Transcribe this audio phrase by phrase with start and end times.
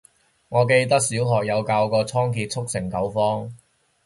[0.49, 3.53] 我記得小學有教過倉頡速成九方